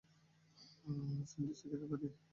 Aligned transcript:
স্যান্ডউইচটা 1.29 1.67
খেতে 1.71 1.85
পারি? 1.91 2.07